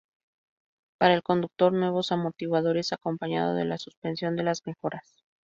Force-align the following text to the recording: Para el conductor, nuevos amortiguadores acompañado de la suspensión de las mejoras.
Para 0.97 1.13
el 1.13 1.21
conductor, 1.21 1.71
nuevos 1.73 2.11
amortiguadores 2.11 2.91
acompañado 2.91 3.53
de 3.53 3.65
la 3.65 3.77
suspensión 3.77 4.35
de 4.35 4.41
las 4.41 4.65
mejoras. 4.65 5.21